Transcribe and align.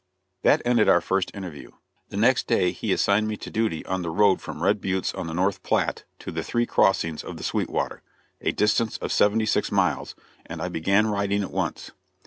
That 0.41 0.63
ended 0.65 0.89
our 0.89 0.99
first 0.99 1.29
interview. 1.35 1.73
The 2.09 2.17
next 2.17 2.47
day 2.47 2.71
he 2.71 2.91
assigned 2.91 3.27
me 3.27 3.37
to 3.37 3.51
duty 3.51 3.85
on 3.85 4.01
the 4.01 4.09
road 4.09 4.41
from 4.41 4.63
Red 4.63 4.81
Buttes 4.81 5.13
on 5.13 5.27
the 5.27 5.33
North 5.35 5.61
Platte, 5.61 6.05
to 6.17 6.31
the 6.31 6.41
Three 6.41 6.65
Crossings 6.65 7.23
of 7.23 7.37
the 7.37 7.43
Sweetwater 7.43 8.01
a 8.41 8.51
distance 8.51 8.97
of 8.97 9.11
seventy 9.11 9.45
six 9.45 9.71
miles 9.71 10.15
and 10.47 10.59
I 10.59 10.69
began 10.69 11.05
riding 11.05 11.43
at 11.43 11.51
once. 11.51 11.91